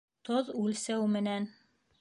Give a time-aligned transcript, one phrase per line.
[0.29, 1.51] Тоҙ үлсәү менән.